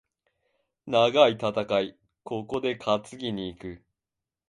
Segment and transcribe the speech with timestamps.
[0.87, 3.83] 長い戦い、ここで担ぎに行く。